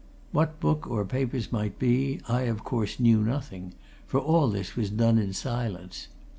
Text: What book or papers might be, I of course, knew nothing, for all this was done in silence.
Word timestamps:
What 0.31 0.59
book 0.59 0.87
or 0.89 1.05
papers 1.05 1.51
might 1.51 1.77
be, 1.77 2.21
I 2.27 2.41
of 2.49 2.63
course, 2.63 2.99
knew 2.99 3.21
nothing, 3.21 3.75
for 4.07 4.19
all 4.19 4.47
this 4.49 4.75
was 4.75 4.89
done 4.89 5.19
in 5.19 5.31
silence. 5.31 6.07